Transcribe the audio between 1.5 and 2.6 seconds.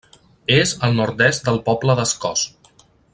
poble d'Escós.